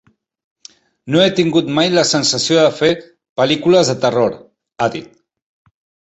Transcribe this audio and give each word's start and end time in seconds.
No 1.15 1.19
he 1.25 1.33
tingut 1.39 1.67
mai 1.79 1.91
la 1.95 2.05
sensació 2.11 2.57
de 2.67 2.71
fer 2.77 2.89
"pel·lícules 3.41 3.91
de 3.91 3.95
terror", 4.07 4.33
ha 4.79 4.89
dit. 4.97 5.13